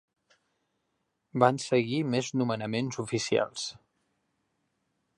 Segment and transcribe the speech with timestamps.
[1.43, 3.71] Van seguir més nomenaments oficials.